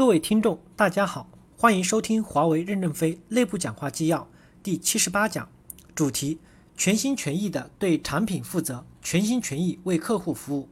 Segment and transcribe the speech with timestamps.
[0.00, 4.26] 各位听众，大家好，欢迎收听华为任正非内部讲话纪要
[4.62, 5.46] 第七十八讲，
[5.94, 6.38] 主题：
[6.74, 10.70] 全心全意的对产品负责，全心全意为客户服务。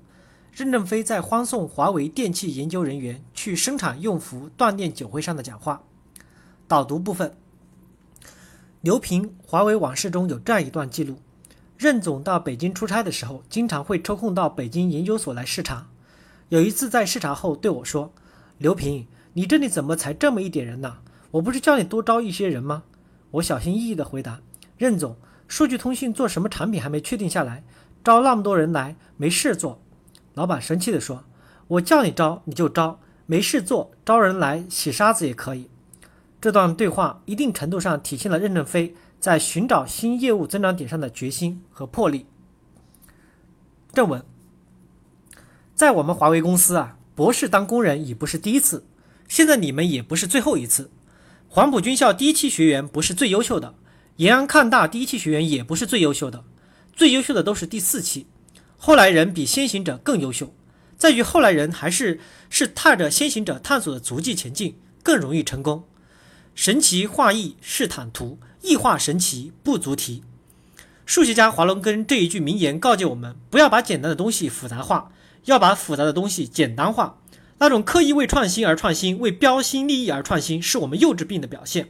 [0.50, 5.82] 任正非在欢送华为电气研究人员去生产用服锻炼酒会上的讲话。
[6.66, 7.36] 导读部分：
[8.80, 11.18] 刘平华为往事中有这样一段记录：
[11.76, 15.90] 任总到北京出差的时候，经常会抽空到北京研究所来视察。
[16.48, 18.10] 有一次在视察后对我说
[18.56, 20.98] ：“刘平。”你这里怎么才这么一点人呢？
[21.32, 22.84] 我不是叫你多招一些人吗？
[23.32, 24.40] 我小心翼翼地回答
[24.78, 25.16] ：“任总，
[25.46, 27.62] 数据通信做什么产品还没确定下来，
[28.02, 29.82] 招那么多人来没事做。”
[30.32, 31.24] 老板生气地说
[31.68, 35.68] ：“我叫你招你就招，没事做招人来洗沙子也可以。”
[36.40, 42.26] 这段对话一定程度上体现了任正非在寻找新业务增长点上的决心和魄力。
[43.92, 44.24] 正文，
[45.74, 48.84] 在我们华为公司啊，博士当工人已不是第一次。
[49.28, 50.90] 现在你们也不是最后一次，
[51.48, 53.74] 黄埔军校第一期学员不是最优秀的，
[54.16, 56.44] 延安抗大第一期学员也不是最优秀的，
[56.96, 58.26] 最优秀的都是第四期。
[58.78, 60.54] 后来人比先行者更优秀，
[60.96, 65.84] 在于后来人还是是踏着先行者探索的足迹前进，更容易成功。
[66.54, 70.22] 神奇化易是坦途，异化神奇不足提。
[71.04, 75.12] 数学家华伦根这一句名言告诫我们：不要把简单的东西复杂化，
[75.44, 77.18] 要把复杂的东西简单化。
[77.60, 81.88] 那种刻意为创新而创新、为标新立异而创新，是我们幼稚病的表现。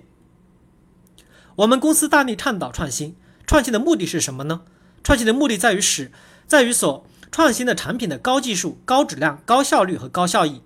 [1.56, 3.16] 我们公司大力倡导创新，
[3.46, 4.62] 创新的目的是什么呢？
[5.02, 6.10] 创新的目的在于使，
[6.46, 10.62] 在于所创新的产品的高技术、高质量、高效率和高效益。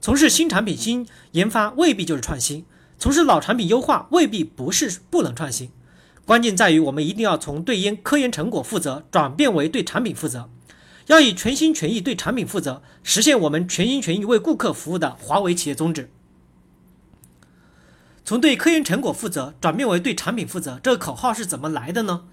[0.00, 2.64] 从事新产品新研发未必就是创新，
[2.98, 5.70] 从事老产品优化未必不是不能创新。
[6.24, 10.50] 关键在于我们一定要从对研科研成果负责转变为对产品负责。
[11.06, 16.10] 要以全心全意对产品负责，实现我们全心全意为顾客服务的华为企业宗旨。
[18.24, 22.24] 从对科研成果负责转变为对产品负责，这个口号是怎么来的呢？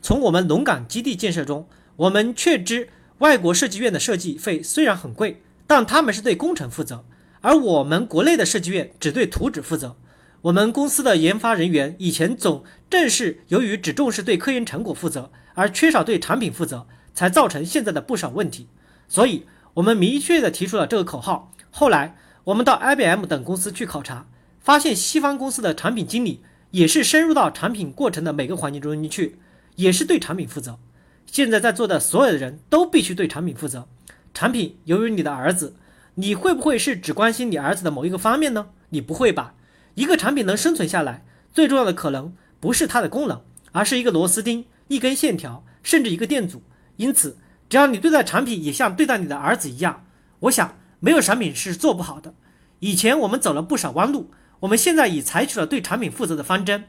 [0.00, 7.04] 从我们龙岗基地建设中，我们确知外国设计院的设计费虽然很贵，但他们是对工程负责，
[7.40, 9.96] 而我们国内的设计院只对图纸负责。
[10.42, 16.86] 我们公司的研发人员以前总正是由于只重视对科研成果负责，而缺少对产品负责。
[17.14, 18.68] 才造成现在的不少问题，
[19.08, 21.52] 所以我们明确的提出了这个口号。
[21.70, 24.26] 后来我们到 IBM 等公司去考察，
[24.60, 29.38] 发现西方公司的产品经理也是深入到产品过程的每个环节中去，
[29.76, 30.78] 也是对产品负责。
[31.26, 33.88] 现在在座的所有的人都必须对产品负责。
[34.34, 35.76] 产品由于你的儿子，
[36.16, 38.68] 你会不会是只关心你儿子的某一个方面呢？
[38.90, 39.54] 你不会吧？
[39.94, 43.42] 一个产品能生存下来，最重要的可能不是它的功能，
[43.72, 46.62] 而是一个螺丝钉、一根线条，甚至一个电阻。
[47.02, 47.36] 因此，
[47.68, 50.06] 只要你对待产品也像对待你的儿子一样，
[50.40, 52.32] 我想没有产品是做不好的。
[52.78, 54.30] 以前我们走了不少弯路，
[54.60, 56.84] 我们现在已采取了对产品负责的方针。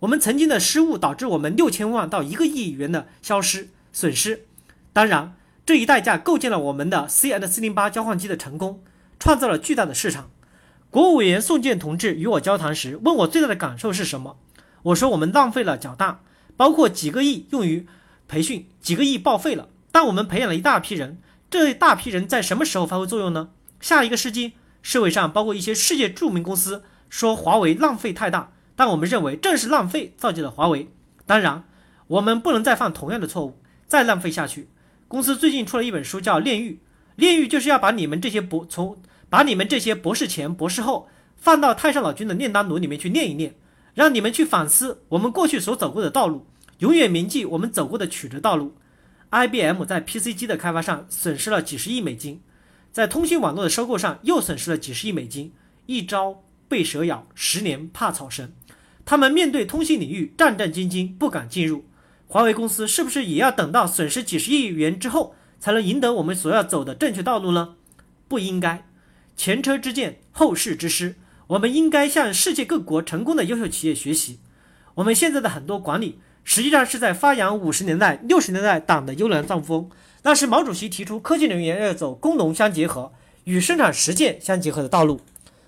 [0.00, 4.44] 我们曾经的失误导致我们六千万到一个亿元的消失损失，
[4.92, 8.84] 当然这一代价构建了我们的 CN 四零八交换机的成功，
[9.18, 10.30] 创造了巨大的市场。
[10.90, 14.36] 国务委员宋健同志与我交谈时问我最大的感受是什么？
[14.82, 16.20] 我说我们浪费了较大，
[16.56, 17.86] 包括几个亿用于。
[18.28, 21.18] 培训几个亿报废了，但我们培养了一大批人。
[21.50, 23.50] 这一大批人在什么时候发挥作用呢？
[23.80, 30.88] 下一个世纪，社会上包括一些世界著名公司说华为浪费太大，但我们认为正是浪费造就了华为。
[31.26, 31.64] 当然，
[32.08, 34.68] 我们不能再犯同样的错误，再浪费下去。
[35.06, 36.72] 公司最近出了一本书，叫《炼狱》，
[37.14, 38.96] 炼狱就是要把你们这些博从
[39.30, 43.54] 把你们这些博士前、博士后放到太上老君的炼丹炉里面去炼一炼，
[43.94, 46.46] 让你们去反思我们过去所走过的道路。
[46.78, 48.76] 永远铭记我们走过的曲折道路。
[49.30, 52.40] IBM 在 PC 机的开发上损失了几十亿美金，
[52.92, 55.52] 在通信网络的收购上又损失了几十亿美金。
[55.86, 58.52] 一朝被蛇咬，十年怕草绳。
[59.04, 61.84] 他们面对通信领域战战兢兢，不敢进入。
[62.26, 67.76] 华为公司是不是也要等到损失几十亿元之后，才能赢得我们所要走的正确道路呢？
[68.28, 68.86] 不应该。
[69.36, 71.16] 前车之鉴，后事之师。
[71.48, 74.38] 我们应该向世界各国成功的优秀企业学习。
[74.94, 76.20] 我们现在的很多管理。
[76.44, 79.90] 实际上是在发扬五十年代、六十年代党的优良作风。
[80.22, 83.12] 那是毛主席提出科技人员要走工农相结合、
[83.44, 85.20] 与生产实践相结合的道路。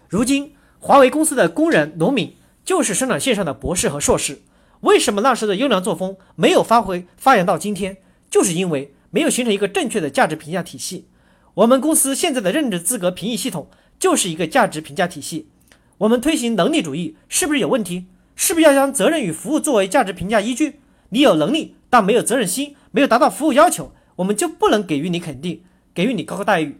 [0.08, 4.42] 如今，华为公司的工人、农民就是生产线上的博士和硕士。
[4.80, 7.96] 为什么那时的优良作风没有发挥发扬到今天？
[8.30, 11.08] 就是因为没有形成一个正确的价值评价体系。
[11.54, 15.48] 我们公司现在的任职资格评议系统就是一个价值评价体系。
[15.98, 18.06] 我们推行能力主义是不是有问题？
[18.36, 20.80] 是不是要将责任与服务作为价值评价依据？
[21.08, 25.62] 你有能力，但没有责任心，没有达到服务要求，我们就不能给予你肯定，
[25.94, 26.78] 给予你高待遇。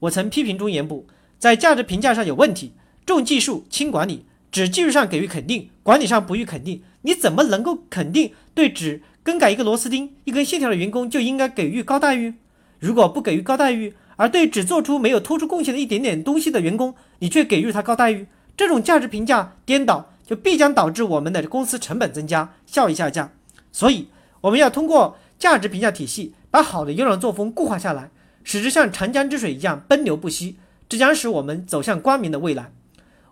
[0.00, 1.06] 我曾批评中研部
[1.38, 2.72] 在价值评价上有问题，
[3.04, 12.34] 重技术轻管理，只技术上给予肯定，管理上不予肯定，你怎么能够肯定对只更改一个螺丝钉、一根线条的员工就应该给予高待遇？
[12.78, 18.26] 如果不给予高待遇，而对只做出没有突出贡献的一点点东西的员工，你却给予他高待遇，
[18.56, 23.32] 这种价值评价颠倒，就必将导致我们的公司成本增加，效益下降。
[23.70, 24.08] 所以，
[24.40, 28.10] 我们要通过价值评价体系，把好的优良作风固化下来，
[28.42, 30.56] 使之像长江之水一样奔流不息。
[30.88, 32.70] 这将使我们走向光明的未来。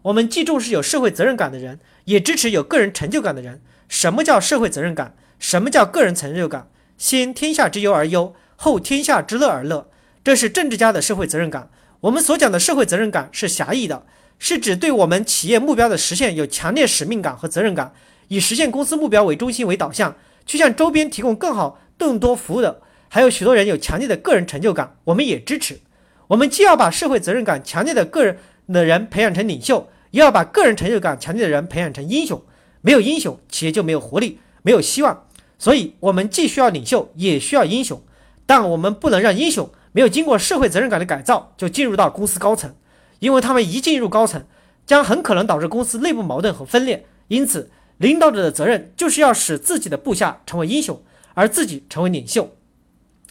[0.03, 3.61] 我们既重视有社会责任感的人，也支持有个人成就感的人。
[3.89, 5.15] 什么叫社会责任感？
[5.39, 6.69] 什么叫个人成就感？
[6.99, 9.89] 先天下之忧而忧，后天下之乐而乐。
[10.25, 11.71] 这是政治家的社会责任感。
[12.03, 14.05] 我们所讲的社会责任感是狭义的，
[14.37, 17.93] 是指对我们企业目标的实现有强烈使命感和责任感，
[18.27, 22.81] 以实现公司目标为中心为导向，去向周边提供更好、更多服务的。
[23.09, 25.79] 还有许多人有强烈的个人成就感，我们也支持。
[26.27, 32.43] 我们既要把社会责任感强烈的个人的人培养成领袖，也要把个人成就感强烈的人培养成英雄。
[32.81, 35.29] 没有英雄，企业就没有活力，没有希望。
[35.57, 38.03] 所以，我们既需要领袖，也需要英雄。
[38.45, 42.75] 但我们不能让英雄没有经过社会责任感的改造就进入到公司高层，
[43.21, 44.44] 因为他们一进入高层，
[44.85, 47.06] 将很可能导致公司内部矛盾和分裂。
[47.29, 51.00] 因此，领导者的责任就是要使自己的部下成为英雄，
[51.35, 52.50] 而自己成为领袖。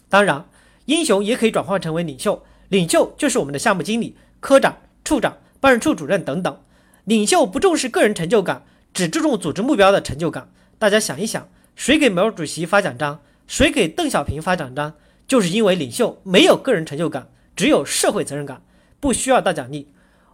[0.08, 0.46] 当然，
[0.86, 2.42] 英雄也可以转换成为领袖。
[2.68, 6.58] 领袖就是我们的项目经理、科长、处长、办事处主任等等。
[7.04, 8.64] 领袖不重视个人成就感，
[8.94, 10.48] 只注重组织目标的成就感。
[10.78, 13.20] 大家想一想，谁给毛主席发奖章？
[13.46, 14.94] 谁给邓小平发奖章？
[15.26, 18.62] 就是因为领袖没有个人成就感，只有社会责任感，
[19.00, 19.88] 不需要大奖励。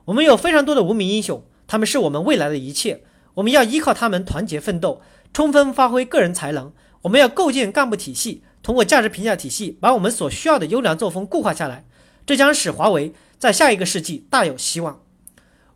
[0.07, 3.05] 我们有非常多的无名英雄，他们是我们未来的一切。
[3.35, 5.01] 我们要依靠他们团结奋斗，
[5.33, 6.73] 充分发挥个人才能。
[7.03, 11.85] 我们要构建干部体系，通过价值评价体系，把我们所需要的优良作风固化下来。
[12.27, 15.01] 这将使华为在下一个世纪大有希望。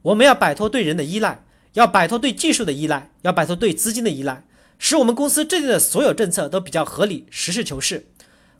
[0.03, 1.45] 我们要摆脱对人的依赖，
[1.75, 4.45] 要摆脱对技术的依赖，要摆脱对资金的依赖，
[4.79, 8.09] 使我们公司制定的所有政策都比较合理、实事求是。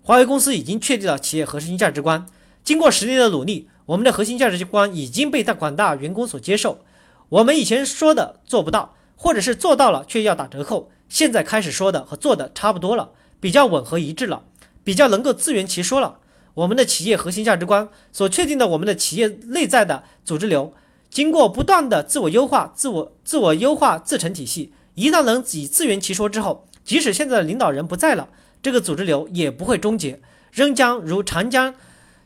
[0.05, 2.27] 华为公司已经确立了企业核心价值观，
[2.65, 6.81] 经过十年的努力，我们的核心价值观已经被大广大员工所接受。
[7.29, 14.43] 我们以前说的做不到，或者是做到了却要打折扣，现在开始说的和做的差不多了，比较吻合一致了，
[14.83, 16.19] 比较能够自圆其说了。
[16.55, 20.75] 我们的企业核心价值观所确定的，我们的企业内在的组织流，
[21.11, 28.29] 经过不断的自我优化、自我自我优化自成体系，一旦能以自圆其说之后，即使现在的领导人不在了，
[28.63, 30.21] 这个组织流也不会终结，
[30.53, 31.75] 仍将如长江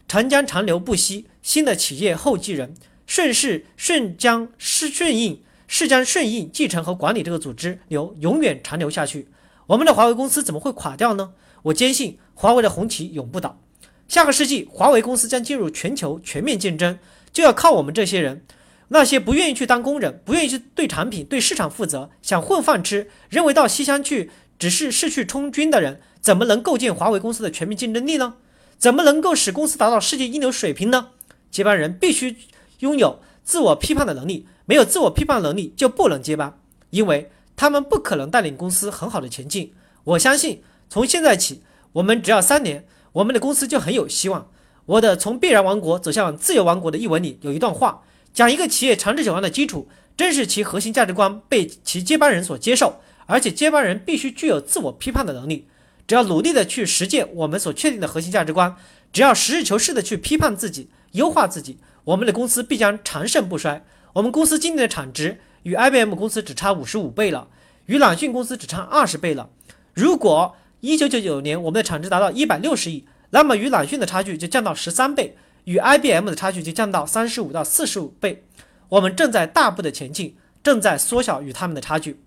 [0.06, 2.74] 长江长流不息，新的企业后继人
[3.06, 9.28] 顺势顺将是顺应是将顺应继承和管理这个组织流永远长流下去。
[9.68, 11.32] 我们的华为公司怎么会垮掉呢？
[11.62, 13.58] 我坚信华为的红旗永不倒。
[14.06, 16.98] 下个世纪，华为公司将进入全球全面竞争，
[17.32, 18.44] 就要靠我们这些人。
[18.88, 28.34] 那些不愿意去当工人，不愿意去对产品、对市场负责，想混饭吃，认为到西乡去只是失去充军的人，怎么能构建华为公司的全面竞争力呢？
[28.78, 31.08] 怎么能够使公司达到世界一流水平呢？
[31.50, 32.36] 接班人必须
[32.80, 36.58] 拥有自我批判的能力，没有自我批判能力就不能接班，
[36.90, 39.72] 因为他们不可能带领公司很好的前进。
[40.04, 41.62] 我相信，从现在起，
[41.92, 42.86] 我们只要三年。
[43.12, 44.50] 我们的公司就很有希望。
[44.84, 48.02] 我的《从必然王国走向自由王国》的译文里有一段话，
[48.34, 55.68] 讲一个企业长治久安的基础，正是其核心价值观被其接班人所接受，而且接班人必须具有自我批判的能力。
[56.06, 58.76] 只要努力的去实践我们所确定的核心价值观，
[59.12, 63.85] 只要实事求是的去批判自己、优化自己，我们的公司必将长盛不衰。
[64.12, 67.49] 我们公司今年的产值与 IBM 公司只差五十五倍了，
[67.87, 69.50] 与朗讯公司只差二十倍了。
[69.92, 78.45] 如果一九九九年，我们的产值达到一百六十亿，那么与朗讯的差距就降到十三倍，与 IBM 的差距就降到三十五到四十五倍。
[78.90, 82.21] 我们正在大步的前进，正在缩小与他们的差距。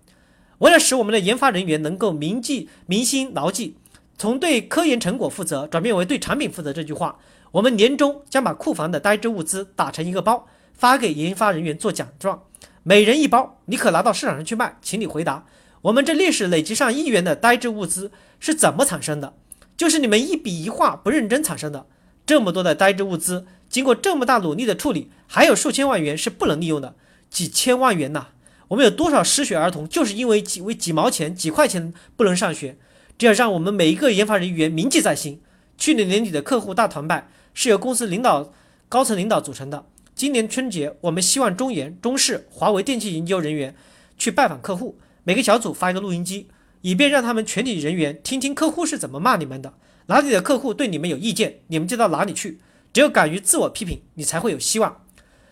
[0.60, 3.76] 为了使我们的研发人员能够铭记、铭心牢记
[4.16, 7.18] 从对科研成果负责转变为对产品负责这句话，
[7.52, 12.42] 我们年终将把库房的呆滞物资打成一个包，发给研发人员做奖状，
[12.82, 14.76] 每人一包，你可拿到市场上去卖。
[14.82, 15.46] 请你回答。
[15.82, 19.32] 我们这历史累积上亿元的呆滞物资是怎么产生的？
[19.78, 21.86] 就是你们一笔一画不认真产生的。
[22.26, 26.94] 这么多的呆滞物资，经过这么大努力的处理，还有数千万元是不能利用的，
[27.30, 28.26] 几千万元呐！
[28.70, 32.78] 我们有多少失学儿童，就是因为几为几毛钱、几块钱不能上学？
[33.18, 35.42] 这要让我们每一个研发人员铭记在心。
[35.76, 38.52] 去年年底的客户大团拜是由公司领导、
[38.88, 39.86] 高层领导组成的。
[40.14, 43.74] 今年春节，我们希望中研、中视、华为电气研究人员
[44.16, 45.00] 去拜访客户。
[45.24, 46.46] 每个小组发一个录音机，
[46.82, 49.74] 以便让他们全体人员听听客户是怎么骂你们的。
[50.06, 52.60] 哪里的客户对你们有意见，你们就到哪里去。
[52.92, 55.04] 只有敢于自我批评，你才会有希望。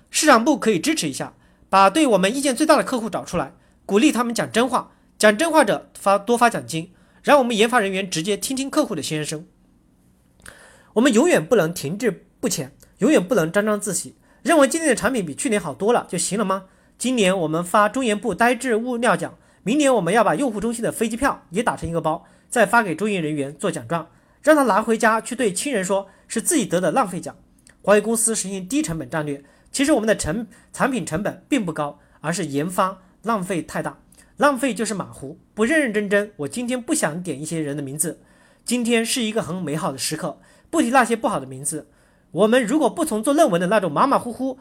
[0.08, 1.34] 市场部可以支持一下，
[1.70, 3.52] 把对我们意见最大的客户找出来，
[3.84, 9.46] 鼓励他们讲真话，讲真话者发多发奖金，让我们研发人员直接听听客户的心声。
[10.94, 16.64] 我们永远不能停滞不前，永远不能沾沾自喜，认为今年的产品比去年好多了就行了吗？
[16.96, 24.08] 今年我们发中研部呆滞物料奖，明年我们要把用户中心的飞机票也打成一个包，再发给中研人员做奖状，
[24.42, 27.36] 让他拿回家去对亲人说，是自己得的浪费奖。
[27.82, 33.98] 华为公司实行低成本战略，其实我们的成产品成本并不高，而是研发浪费太大。
[34.36, 36.32] 浪费就是马虎，不认认真真。
[36.36, 38.20] 我今天不想点一些人的名字，
[38.64, 40.38] 今天是一个很美好的时刻，
[40.70, 41.88] 不提那些不好的名字。
[42.30, 44.58] 我们如果不从做论文的那种马马虎虎。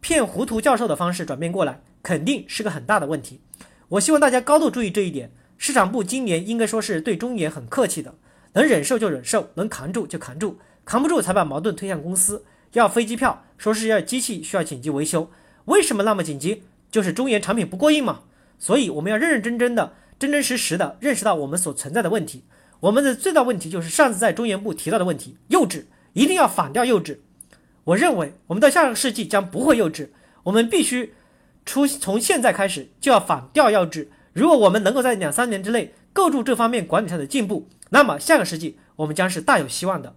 [0.00, 3.40] 骗糊涂教授的方式转变过来，肯定是个很大的问题。
[3.88, 5.32] 我希望大家高度注意这一点。
[5.56, 8.14] 市场部今年应该说是对中研很客气的，
[8.52, 12.44] 能忍受就忍受，能扛住就扛住，扛不住才把矛盾推向公司。
[12.72, 15.30] 要飞机票，说是要机器需要紧急维修，
[15.66, 16.62] 为什么那么紧急？
[16.90, 18.20] 就是中研产品不过硬嘛。
[18.58, 22.44] 所以我们要认认真真的、真真实实的认识到我们所存在的问题。
[22.80, 27.18] 我们的最大问题就是上次在中研部提到的问题：幼稚，一定要反掉幼稚。
[27.84, 30.08] 我认为我们到下个世纪将不会幼稚，
[30.44, 31.14] 我们必须
[31.64, 34.08] 出从现在开始就要反掉幼稚。
[34.32, 40.14] 如果我们能够在两三年之内构筑这方面管理上的进步，那么下个世纪我们将是大有希望的。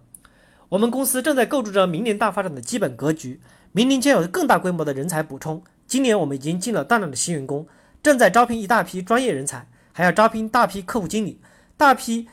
[0.72, 5.62] 我们公司正在构筑着明年大发展的基本格局，明年将有更大规模的人才补充。
[5.86, 7.66] 今年我们已经进了大量的新员工，
[8.02, 11.38] 正在招聘一大批专业人才，还要招聘大批客户经理、
[11.76, 12.26] 大批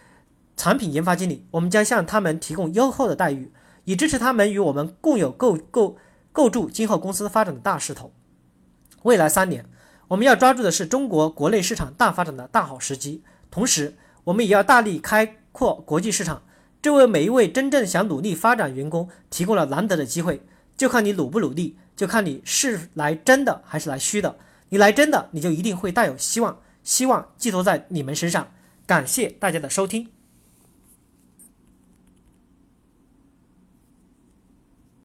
[0.55, 1.47] 产品研发经理。
[1.51, 3.51] 我们将向他们提供优厚的待遇。
[3.83, 5.97] 以支持他们与我们共有构构
[6.31, 8.13] 构筑今后公司发展的大势头。
[9.03, 9.65] 未来三年，
[10.07, 16.43] 我们要抓住的是中国国内市场大发展的大好时机，同时我们也要大力开阔国际市场。
[16.81, 20.41] 这为每一位真正想努力发展员工提供了难得的机会。
[20.77, 24.37] 就看你努不努力，就看你是来真的还是来虚的。
[24.69, 26.61] 你来真的，你就一定会带有希望。
[26.83, 28.51] 希望寄托在你们身上。
[28.87, 30.09] 感谢大家的收听。